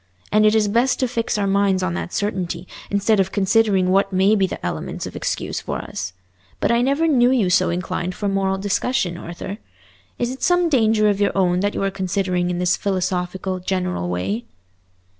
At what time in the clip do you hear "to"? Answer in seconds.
1.01-1.07